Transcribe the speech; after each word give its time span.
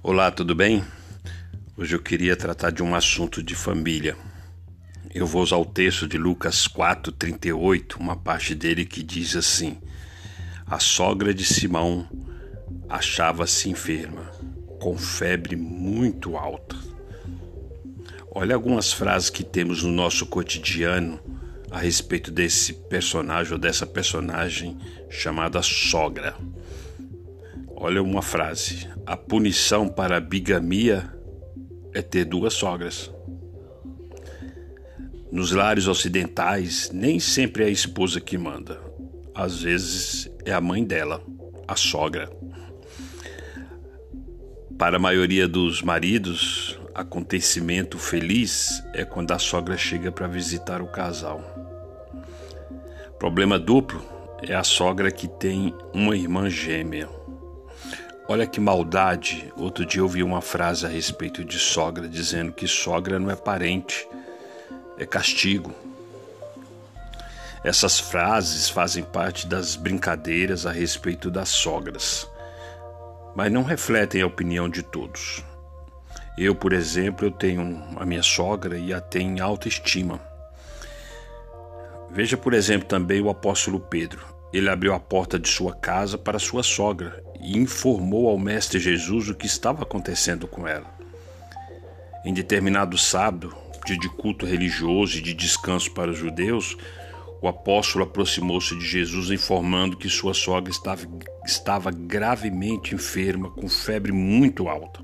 Olá, 0.00 0.30
tudo 0.30 0.54
bem? 0.54 0.84
Hoje 1.76 1.96
eu 1.96 2.00
queria 2.00 2.36
tratar 2.36 2.70
de 2.70 2.84
um 2.84 2.94
assunto 2.94 3.42
de 3.42 3.56
família. 3.56 4.16
Eu 5.12 5.26
vou 5.26 5.42
usar 5.42 5.56
o 5.56 5.66
texto 5.66 6.06
de 6.06 6.16
Lucas 6.16 6.68
4:38, 6.68 7.96
uma 7.98 8.14
parte 8.14 8.54
dele 8.54 8.86
que 8.86 9.02
diz 9.02 9.34
assim: 9.34 9.76
A 10.64 10.78
sogra 10.78 11.34
de 11.34 11.44
Simão 11.44 12.08
achava-se 12.88 13.68
enferma, 13.68 14.30
com 14.78 14.96
febre 14.96 15.56
muito 15.56 16.36
alta. 16.36 16.76
Olha 18.30 18.54
algumas 18.54 18.92
frases 18.92 19.30
que 19.30 19.42
temos 19.42 19.82
no 19.82 19.90
nosso 19.90 20.26
cotidiano 20.26 21.18
a 21.72 21.78
respeito 21.80 22.30
desse 22.30 22.72
personagem 22.72 23.52
ou 23.52 23.58
dessa 23.58 23.84
personagem 23.84 24.78
chamada 25.10 25.60
sogra. 25.60 26.36
Olha 27.80 28.02
uma 28.02 28.22
frase: 28.22 28.88
a 29.06 29.16
punição 29.16 29.88
para 29.88 30.16
a 30.16 30.20
bigamia 30.20 31.08
é 31.94 32.02
ter 32.02 32.24
duas 32.24 32.54
sogras. 32.54 33.08
Nos 35.30 35.52
lares 35.52 35.86
ocidentais, 35.86 36.90
nem 36.92 37.20
sempre 37.20 37.62
é 37.62 37.66
a 37.66 37.70
esposa 37.70 38.20
que 38.20 38.36
manda. 38.36 38.80
Às 39.32 39.62
vezes 39.62 40.28
é 40.44 40.52
a 40.52 40.60
mãe 40.60 40.82
dela, 40.82 41.22
a 41.68 41.76
sogra. 41.76 42.28
Para 44.76 44.96
a 44.96 45.00
maioria 45.00 45.46
dos 45.46 45.80
maridos, 45.80 46.80
acontecimento 46.92 47.96
feliz 47.96 48.82
é 48.92 49.04
quando 49.04 49.30
a 49.30 49.38
sogra 49.38 49.76
chega 49.76 50.10
para 50.10 50.26
visitar 50.26 50.82
o 50.82 50.88
casal. 50.88 51.40
Problema 53.20 53.56
duplo 53.56 54.04
é 54.42 54.52
a 54.52 54.64
sogra 54.64 55.12
que 55.12 55.28
tem 55.28 55.72
uma 55.94 56.16
irmã 56.16 56.50
gêmea. 56.50 57.08
Olha 58.30 58.46
que 58.46 58.60
maldade. 58.60 59.50
Outro 59.56 59.86
dia 59.86 60.00
eu 60.00 60.04
ouvi 60.04 60.22
uma 60.22 60.42
frase 60.42 60.84
a 60.84 60.88
respeito 60.88 61.42
de 61.42 61.58
sogra 61.58 62.06
dizendo 62.06 62.52
que 62.52 62.68
sogra 62.68 63.18
não 63.18 63.30
é 63.30 63.34
parente, 63.34 64.06
é 64.98 65.06
castigo. 65.06 65.74
Essas 67.64 67.98
frases 67.98 68.68
fazem 68.68 69.02
parte 69.02 69.46
das 69.46 69.76
brincadeiras 69.76 70.66
a 70.66 70.70
respeito 70.70 71.30
das 71.30 71.48
sogras, 71.48 72.30
mas 73.34 73.50
não 73.50 73.62
refletem 73.62 74.20
a 74.20 74.26
opinião 74.26 74.68
de 74.68 74.82
todos. 74.82 75.42
Eu, 76.36 76.54
por 76.54 76.74
exemplo, 76.74 77.26
eu 77.26 77.30
tenho 77.30 77.82
a 77.96 78.04
minha 78.04 78.22
sogra 78.22 78.76
e 78.76 78.92
a 78.92 79.00
tenho 79.00 79.38
em 79.38 79.40
alta 79.40 79.68
estima. 79.68 80.20
Veja, 82.10 82.36
por 82.36 82.52
exemplo, 82.52 82.86
também 82.86 83.22
o 83.22 83.30
apóstolo 83.30 83.80
Pedro. 83.80 84.37
Ele 84.52 84.68
abriu 84.68 84.94
a 84.94 85.00
porta 85.00 85.38
de 85.38 85.48
sua 85.48 85.74
casa 85.74 86.16
para 86.16 86.38
sua 86.38 86.62
sogra 86.62 87.22
e 87.40 87.56
informou 87.58 88.28
ao 88.28 88.38
Mestre 88.38 88.78
Jesus 88.78 89.28
o 89.28 89.34
que 89.34 89.46
estava 89.46 89.82
acontecendo 89.82 90.46
com 90.46 90.66
ela. 90.66 90.86
Em 92.24 92.32
determinado 92.32 92.96
sábado, 92.96 93.54
dia 93.84 93.98
de 93.98 94.08
culto 94.08 94.44
religioso 94.44 95.18
e 95.18 95.22
de 95.22 95.34
descanso 95.34 95.90
para 95.92 96.10
os 96.10 96.18
judeus, 96.18 96.76
o 97.40 97.46
apóstolo 97.46 98.04
aproximou-se 98.04 98.76
de 98.76 98.84
Jesus 98.84 99.30
informando 99.30 99.96
que 99.96 100.08
sua 100.08 100.34
sogra 100.34 100.70
estava, 100.70 101.06
estava 101.46 101.90
gravemente 101.90 102.94
enferma, 102.94 103.50
com 103.50 103.68
febre 103.68 104.12
muito 104.12 104.68
alta. 104.68 105.00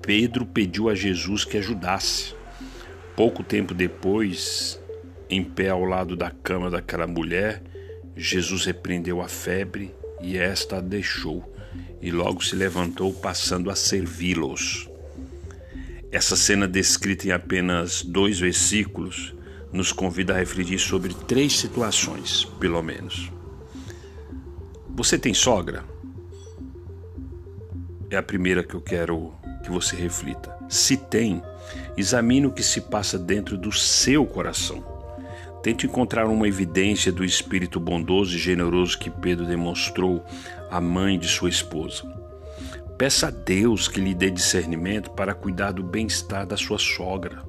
Pedro 0.00 0.46
pediu 0.46 0.88
a 0.88 0.94
Jesus 0.94 1.44
que 1.44 1.58
ajudasse. 1.58 2.34
Pouco 3.14 3.42
tempo 3.42 3.74
depois, 3.74 4.80
em 5.28 5.44
pé 5.44 5.68
ao 5.68 5.84
lado 5.84 6.16
da 6.16 6.30
cama 6.30 6.70
daquela 6.70 7.06
mulher, 7.06 7.62
Jesus 8.18 8.64
repreendeu 8.64 9.22
a 9.22 9.28
febre 9.28 9.94
e 10.20 10.36
esta 10.36 10.78
a 10.78 10.80
deixou, 10.80 11.54
e 12.02 12.10
logo 12.10 12.44
se 12.44 12.56
levantou, 12.56 13.14
passando 13.14 13.70
a 13.70 13.76
servi-los. 13.76 14.90
Essa 16.10 16.34
cena, 16.34 16.66
descrita 16.66 17.28
em 17.28 17.30
apenas 17.30 18.02
dois 18.02 18.40
versículos, 18.40 19.36
nos 19.72 19.92
convida 19.92 20.34
a 20.34 20.38
refletir 20.38 20.80
sobre 20.80 21.14
três 21.14 21.56
situações, 21.56 22.44
pelo 22.58 22.82
menos. 22.82 23.30
Você 24.88 25.16
tem 25.16 25.32
sogra? 25.32 25.84
É 28.10 28.16
a 28.16 28.22
primeira 28.22 28.64
que 28.64 28.74
eu 28.74 28.80
quero 28.80 29.32
que 29.62 29.70
você 29.70 29.94
reflita. 29.94 30.58
Se 30.68 30.96
tem, 30.96 31.40
examine 31.96 32.48
o 32.48 32.52
que 32.52 32.64
se 32.64 32.80
passa 32.80 33.16
dentro 33.16 33.56
do 33.56 33.70
seu 33.70 34.26
coração. 34.26 34.97
Tente 35.62 35.86
encontrar 35.86 36.26
uma 36.26 36.46
evidência 36.46 37.10
do 37.10 37.24
espírito 37.24 37.80
bondoso 37.80 38.34
e 38.34 38.38
generoso 38.38 38.98
que 38.98 39.10
Pedro 39.10 39.44
demonstrou 39.44 40.24
à 40.70 40.80
mãe 40.80 41.18
de 41.18 41.26
sua 41.26 41.48
esposa. 41.48 42.04
Peça 42.96 43.28
a 43.28 43.30
Deus 43.30 43.86
que 43.86 44.00
lhe 44.00 44.14
dê 44.14 44.30
discernimento 44.30 45.10
para 45.10 45.34
cuidar 45.34 45.72
do 45.72 45.82
bem-estar 45.82 46.46
da 46.46 46.56
sua 46.56 46.78
sogra. 46.78 47.42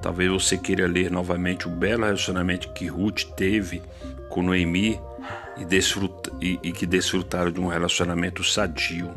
Talvez 0.00 0.30
você 0.30 0.56
queira 0.56 0.86
ler 0.86 1.10
novamente 1.10 1.66
o 1.66 1.70
belo 1.70 2.04
relacionamento 2.04 2.72
que 2.72 2.86
Ruth 2.86 3.24
teve 3.36 3.82
com 4.28 4.42
Noemi 4.42 4.98
e, 5.56 5.64
desfruta, 5.64 6.30
e, 6.40 6.58
e 6.62 6.72
que 6.72 6.86
desfrutaram 6.86 7.50
de 7.50 7.60
um 7.60 7.66
relacionamento 7.66 8.42
sadio. 8.42 9.10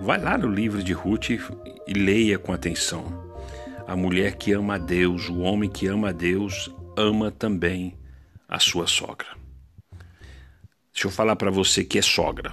Vai 0.00 0.20
lá 0.20 0.36
no 0.36 0.48
livro 0.48 0.82
de 0.82 0.92
Ruth 0.92 1.30
e, 1.30 1.40
e 1.86 1.94
leia 1.94 2.38
com 2.38 2.52
atenção. 2.52 3.23
A 3.86 3.94
mulher 3.94 4.36
que 4.36 4.52
ama 4.52 4.76
a 4.76 4.78
Deus, 4.78 5.28
o 5.28 5.40
homem 5.40 5.68
que 5.68 5.86
ama 5.86 6.08
a 6.08 6.12
Deus, 6.12 6.74
ama 6.96 7.30
também 7.30 7.96
a 8.48 8.58
sua 8.58 8.86
sogra. 8.86 9.28
Deixa 10.92 11.06
eu 11.06 11.10
falar 11.10 11.36
para 11.36 11.50
você 11.50 11.84
que 11.84 11.98
é 11.98 12.02
sogra. 12.02 12.52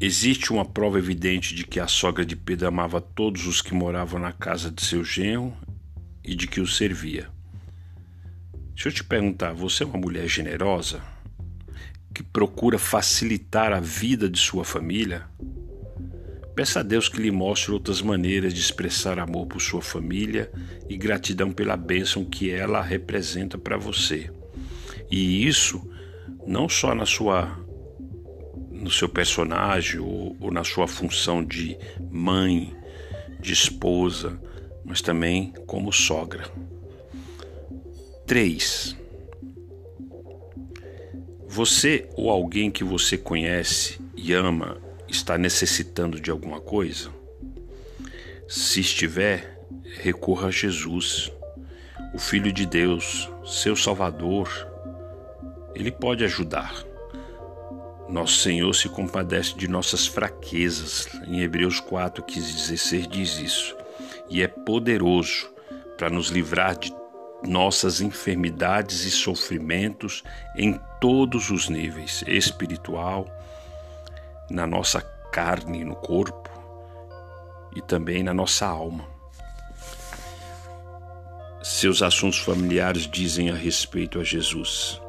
Existe 0.00 0.52
uma 0.52 0.64
prova 0.64 0.98
evidente 0.98 1.54
de 1.54 1.64
que 1.64 1.78
a 1.78 1.86
sogra 1.86 2.24
de 2.26 2.34
Pedro 2.34 2.66
amava 2.66 3.00
todos 3.00 3.46
os 3.46 3.62
que 3.62 3.72
moravam 3.72 4.18
na 4.18 4.32
casa 4.32 4.70
de 4.70 4.82
seu 4.82 5.04
genro 5.04 5.56
e 6.24 6.34
de 6.34 6.48
que 6.48 6.60
os 6.60 6.76
servia. 6.76 7.30
Deixa 8.74 8.88
eu 8.88 8.92
te 8.92 9.04
perguntar, 9.04 9.52
você 9.52 9.84
é 9.84 9.86
uma 9.86 9.98
mulher 9.98 10.26
generosa 10.26 11.00
que 12.14 12.22
procura 12.22 12.78
facilitar 12.78 13.72
a 13.72 13.80
vida 13.80 14.28
de 14.28 14.38
sua 14.38 14.64
família? 14.64 15.26
Peça 16.54 16.80
a 16.80 16.82
Deus 16.84 17.08
que 17.08 17.20
lhe 17.20 17.32
mostre 17.32 17.72
outras 17.72 18.00
maneiras 18.00 18.54
de 18.54 18.60
expressar 18.60 19.18
amor 19.18 19.46
por 19.46 19.60
sua 19.60 19.82
família 19.82 20.52
e 20.88 20.96
gratidão 20.96 21.52
pela 21.52 21.76
bênção 21.76 22.24
que 22.24 22.50
ela 22.50 22.80
representa 22.80 23.58
para 23.58 23.76
você. 23.76 24.30
E 25.10 25.46
isso 25.46 25.82
não 26.46 26.68
só 26.68 26.94
na 26.94 27.06
sua 27.06 27.58
no 28.70 28.90
seu 28.90 29.08
personagem 29.08 29.98
ou, 29.98 30.36
ou 30.38 30.50
na 30.50 30.62
sua 30.62 30.86
função 30.86 31.42
de 31.42 31.76
mãe, 32.10 32.76
de 33.40 33.52
esposa, 33.52 34.38
mas 34.84 35.00
também 35.00 35.54
como 35.66 35.90
sogra. 35.90 36.44
3. 38.26 38.96
Você 41.48 42.08
ou 42.14 42.30
alguém 42.30 42.70
que 42.70 42.84
você 42.84 43.16
conhece 43.16 43.98
e 44.14 44.32
ama 44.32 44.83
está 45.14 45.38
necessitando 45.38 46.20
de 46.20 46.30
alguma 46.30 46.60
coisa? 46.60 47.08
Se 48.48 48.80
estiver, 48.80 49.64
recorra 50.00 50.48
a 50.48 50.50
Jesus, 50.50 51.32
o 52.12 52.18
Filho 52.18 52.52
de 52.52 52.66
Deus, 52.66 53.30
seu 53.44 53.76
Salvador. 53.76 54.48
Ele 55.74 55.90
pode 55.90 56.24
ajudar. 56.24 56.74
Nosso 58.08 58.40
Senhor 58.40 58.74
se 58.74 58.88
compadece 58.88 59.56
de 59.56 59.66
nossas 59.68 60.06
fraquezas. 60.06 61.08
Em 61.26 61.40
Hebreus 61.40 61.80
4, 61.80 62.22
15 62.22 62.52
16 62.52 63.08
diz 63.08 63.38
isso. 63.38 63.76
E 64.28 64.42
é 64.42 64.48
poderoso 64.48 65.48
para 65.96 66.10
nos 66.10 66.28
livrar 66.28 66.76
de 66.76 66.92
nossas 67.46 68.00
enfermidades 68.00 69.04
e 69.04 69.10
sofrimentos 69.10 70.22
em 70.56 70.78
todos 71.00 71.50
os 71.50 71.68
níveis 71.68 72.24
espiritual, 72.26 73.26
na 74.50 74.66
nossa 74.66 75.00
carne, 75.32 75.84
no 75.84 75.96
corpo 75.96 76.50
e 77.74 77.80
também 77.80 78.22
na 78.22 78.32
nossa 78.32 78.66
alma. 78.66 79.04
Seus 81.62 82.02
assuntos 82.02 82.38
familiares 82.38 83.08
dizem 83.08 83.50
a 83.50 83.54
respeito 83.54 84.20
a 84.20 84.24
Jesus. 84.24 85.00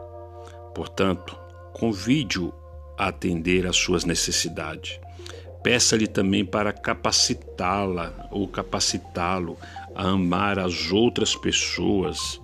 Portanto, 0.74 1.38
convide-o 1.74 2.54
a 2.98 3.10
atender 3.10 3.68
às 3.68 3.76
suas 3.76 4.06
necessidades. 4.06 5.00
Peça-lhe 5.62 6.08
também 6.08 6.46
para 6.46 6.72
capacitá-la 6.72 8.30
ou 8.32 8.48
capacitá-lo 8.48 9.58
a 9.94 10.10
amar 10.10 10.60
as 10.60 10.92
outras 10.92 11.36
pessoas, 11.36 12.40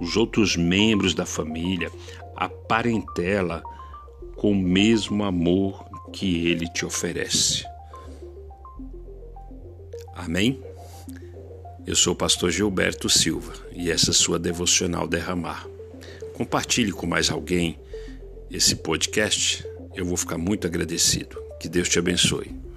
os 0.00 0.16
outros 0.16 0.56
membros 0.56 1.14
da 1.14 1.26
família, 1.26 1.90
a 2.36 2.48
parentela 2.48 3.62
com 4.36 4.52
o 4.52 4.54
mesmo 4.54 5.24
amor 5.24 5.87
que 6.12 6.48
ele 6.48 6.68
te 6.68 6.84
oferece. 6.84 7.64
Amém? 10.14 10.62
Eu 11.86 11.96
sou 11.96 12.12
o 12.12 12.16
pastor 12.16 12.50
Gilberto 12.50 13.08
Silva 13.08 13.54
e 13.72 13.90
essa 13.90 14.10
é 14.10 14.14
sua 14.14 14.38
devocional 14.38 15.06
derramar. 15.08 15.66
Compartilhe 16.34 16.92
com 16.92 17.06
mais 17.06 17.30
alguém 17.30 17.78
esse 18.50 18.76
podcast, 18.76 19.64
eu 19.94 20.04
vou 20.04 20.16
ficar 20.16 20.38
muito 20.38 20.66
agradecido. 20.66 21.40
Que 21.58 21.68
Deus 21.68 21.88
te 21.88 21.98
abençoe. 21.98 22.67